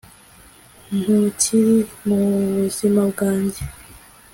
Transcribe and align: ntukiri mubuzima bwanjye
ntukiri 0.97 1.75
mubuzima 2.05 3.01
bwanjye 3.11 3.61